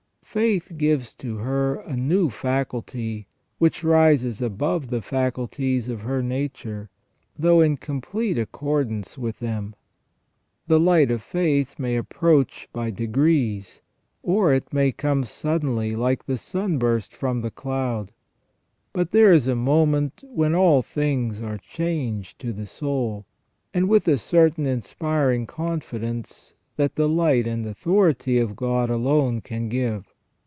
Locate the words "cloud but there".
17.51-19.33